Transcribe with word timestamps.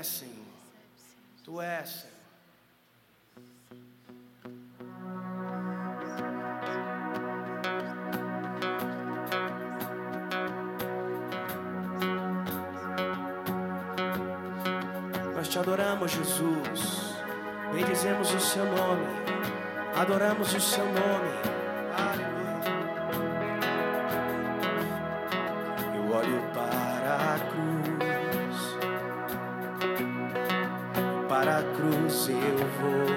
és, 0.00 0.06
Senhor. 0.06 0.34
Tu 1.44 1.60
és, 1.60 1.88
Senhor. 1.90 2.10
Nós 15.34 15.48
te 15.48 15.58
adoramos, 15.58 16.12
Jesus. 16.12 17.14
Bendizemos 17.72 18.32
o 18.32 18.40
seu 18.40 18.64
nome. 18.64 19.06
Adoramos 19.94 20.54
o 20.54 20.60
seu 20.60 20.84
nome. 20.84 21.59
Para 31.40 31.60
a 31.60 31.62
cruz 31.62 32.28
eu 32.28 32.58
vou. 32.78 33.08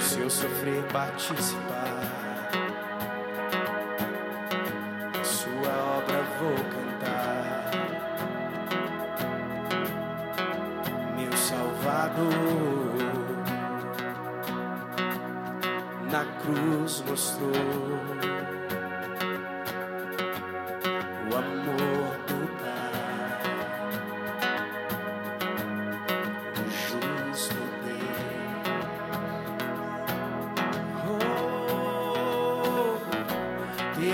Se 0.00 0.18
eu 0.18 0.28
sofrer, 0.28 0.82
participar. 0.92 2.00
Sua 5.22 5.72
obra 5.98 6.24
vou 6.40 6.56
cantar. 6.74 7.70
meu 11.16 11.32
Salvador. 11.36 12.32
Na 16.10 16.24
cruz 16.42 17.04
mostrou 17.08 18.31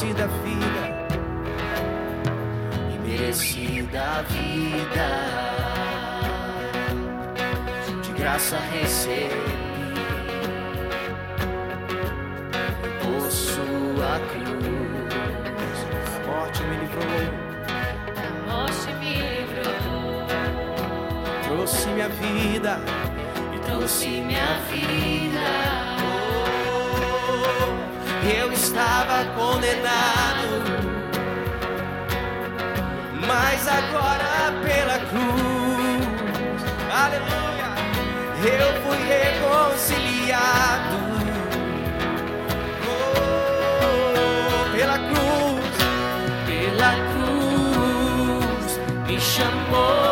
imerecida 0.00 0.26
vida, 0.28 0.82
imerecida 2.94 4.24
vida, 4.30 5.08
de 8.02 8.12
graça 8.12 8.58
recebi 8.72 9.28
por 13.02 13.30
sua 13.30 14.20
cruz, 14.30 15.12
a 16.16 16.26
morte 16.26 16.62
me 16.62 16.76
livrou, 16.78 17.04
A 18.16 18.50
morte 18.50 18.92
me 18.94 19.12
livrou, 19.16 20.26
trouxe 21.44 21.88
minha 21.88 22.08
vida. 22.08 22.80
E 23.54 23.58
trouxe 23.66 24.08
minha 24.08 24.60
vida. 24.70 25.90
Eu 28.38 28.52
estava 28.52 29.24
condenado, 29.34 30.62
mas 33.26 33.66
agora 33.66 34.52
pela 34.62 34.98
cruz, 35.10 36.62
aleluia, 36.92 37.70
eu 38.44 38.70
fui 38.82 39.00
reconciliado. 39.08 40.98
Oh, 42.86 44.62
pela 44.76 44.98
cruz, 44.98 45.76
pela 46.46 46.92
cruz, 47.12 48.78
me 49.08 49.16
chamou 49.20 50.09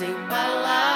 sem 0.00 0.14
palavras 0.30 0.89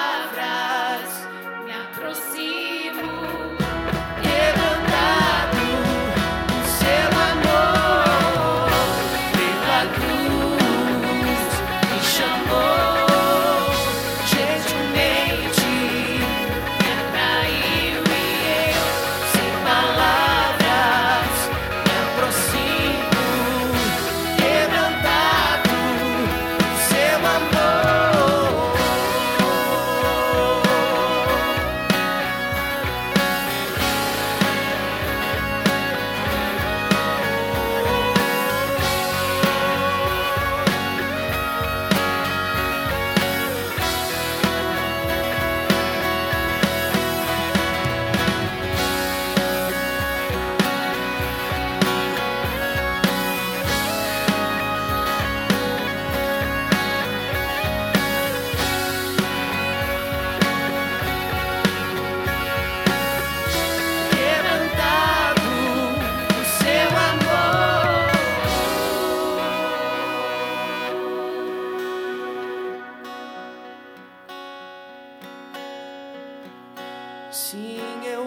Sim, 77.35 77.81
eu 78.05 78.23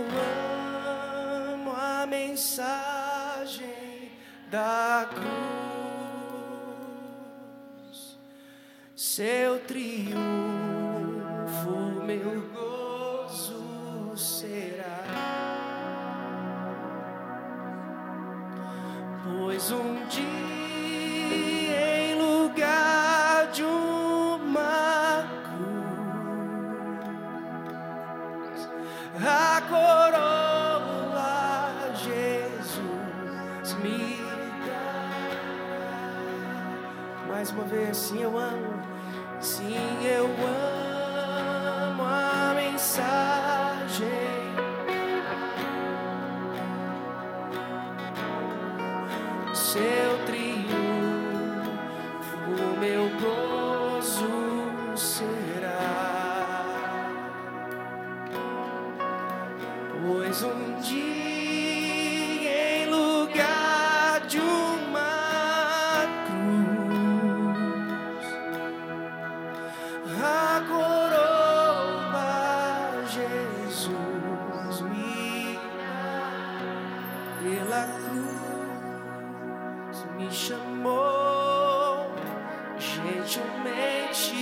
amo 1.54 1.72
a 1.72 2.04
mensagem 2.06 3.64
da 4.50 5.08
cruz, 5.08 5.28
seu 8.94 9.60
triunfo, 9.60 10.18
meu 12.04 12.42
gozo 12.52 14.14
será. 14.14 15.06
Pois 19.24 19.70
um 19.72 20.06
dia. 20.08 20.37
Mais 37.28 37.50
uma 37.50 37.64
vez, 37.64 37.96
sim, 37.96 38.22
eu 38.22 38.36
amo, 38.38 38.82
sim, 39.40 39.76
eu 40.04 40.26
amo 40.26 42.02
a 42.02 42.54
mensagem. 42.54 43.37
Gentilmente, 83.28 84.32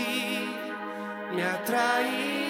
me 1.35 1.43
atraiu 1.43 2.46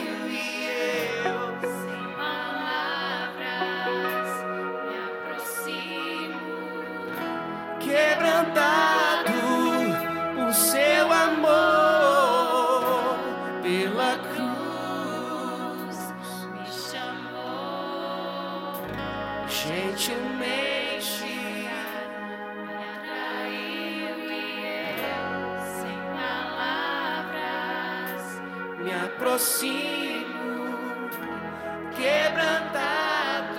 aproximo, 29.16 31.08
quebrantado 31.96 33.58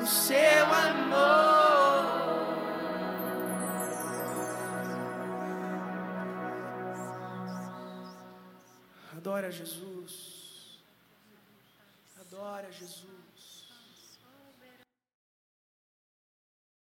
o 0.00 0.06
seu 0.06 0.66
amor. 0.66 1.58
Adora 9.16 9.50
Jesus, 9.50 10.78
adora 12.20 12.70
Jesus. 12.70 13.17